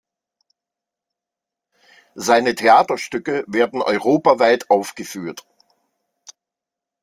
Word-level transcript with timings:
Seine 2.15 2.55
Theaterstücke 2.55 3.43
werden 3.45 3.83
europaweit 3.83 4.67
aufgeführt. 4.71 5.45